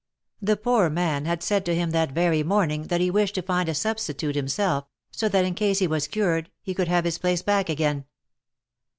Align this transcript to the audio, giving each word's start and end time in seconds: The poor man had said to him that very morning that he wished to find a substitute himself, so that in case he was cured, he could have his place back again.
The 0.41 0.57
poor 0.57 0.89
man 0.89 1.25
had 1.25 1.43
said 1.43 1.63
to 1.65 1.75
him 1.75 1.91
that 1.91 2.11
very 2.11 2.41
morning 2.41 2.87
that 2.87 3.01
he 3.01 3.11
wished 3.11 3.35
to 3.35 3.43
find 3.43 3.69
a 3.69 3.75
substitute 3.75 4.33
himself, 4.35 4.87
so 5.11 5.29
that 5.29 5.45
in 5.45 5.53
case 5.53 5.77
he 5.77 5.85
was 5.85 6.07
cured, 6.07 6.49
he 6.63 6.73
could 6.73 6.87
have 6.87 7.05
his 7.05 7.19
place 7.19 7.43
back 7.43 7.69
again. 7.69 8.05